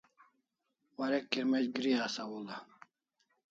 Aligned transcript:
Warek 0.97 1.25
kirmec' 1.31 1.73
gri 1.75 1.93
asaw 2.05 2.29
hul'a 2.35 2.57